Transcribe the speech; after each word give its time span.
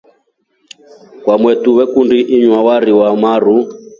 Kwamotu 1.23 1.67
vakundi 1.77 2.17
inywa 2.35 2.59
wari 2.67 2.91
wamaru. 2.99 3.55